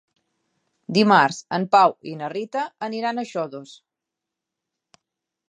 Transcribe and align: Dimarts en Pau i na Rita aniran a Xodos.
Dimarts 0.97 1.41
en 1.57 1.67
Pau 1.75 1.93
i 2.13 2.15
na 2.23 2.31
Rita 2.33 2.65
aniran 2.89 3.21
a 3.21 3.27
Xodos. 3.35 3.79